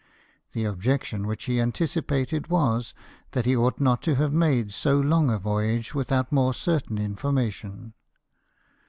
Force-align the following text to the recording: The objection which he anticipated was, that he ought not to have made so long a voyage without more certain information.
The 0.53 0.63
objection 0.63 1.27
which 1.27 1.43
he 1.43 1.61
anticipated 1.61 2.47
was, 2.47 2.95
that 3.33 3.45
he 3.45 3.55
ought 3.55 3.79
not 3.79 4.01
to 4.01 4.15
have 4.15 4.33
made 4.33 4.73
so 4.73 4.99
long 4.99 5.29
a 5.29 5.37
voyage 5.37 5.93
without 5.93 6.31
more 6.31 6.55
certain 6.55 6.97
information. 6.97 7.93